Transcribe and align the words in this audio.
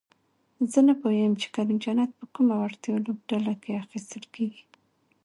زه 0.71 0.79
نپوهېږم 0.87 1.33
چې 1.41 1.47
کریم 1.55 1.77
جنت 1.83 2.11
په 2.19 2.25
کومه 2.33 2.53
وړتیا 2.57 2.95
لوبډله 3.05 3.53
کې 3.61 3.79
اخیستل 3.83 4.23
کیږي؟ 4.35 4.63